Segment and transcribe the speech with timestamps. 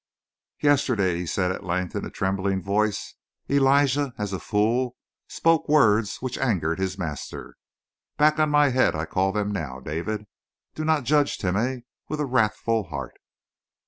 [0.63, 3.13] "Yesterday," he said at length in a trembling voice,
[3.51, 4.95] "Elijah, as a fool,
[5.27, 7.55] spoke words which angered his master.
[8.17, 9.79] Back on my head I call them now.
[9.79, 10.25] David,
[10.73, 13.15] do not judge Timeh with a wrathful heart.